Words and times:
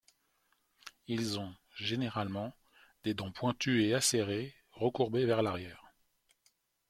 Ils 1.05 1.37
ont, 1.37 1.53
généralement, 1.75 2.55
des 3.03 3.13
dents 3.13 3.31
pointues 3.31 3.83
et 3.83 3.93
acérées, 3.93 4.55
recourbées 4.71 5.27
vers 5.27 5.43
l'arrière. 5.43 5.93